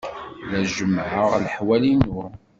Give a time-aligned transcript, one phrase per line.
[0.51, 2.21] La jemmɛeɣ leḥwal-inu.